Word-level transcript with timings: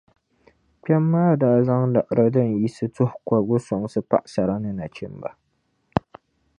Kpem 0.81 1.03
maa 1.11 1.33
daa 1.41 1.57
zaŋ 1.67 1.83
liɣiri 1.93 2.29
din 2.33 2.49
yiɣisi 2.53 2.85
tuhi 2.95 3.15
kobiga 3.27 3.57
soŋsi 3.67 3.99
pagisara 4.09 4.55
ni 4.63 4.71
nachimba. 4.77 5.29